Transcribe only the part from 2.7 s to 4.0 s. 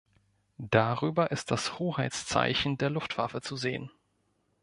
der Luftwaffe zu sehen.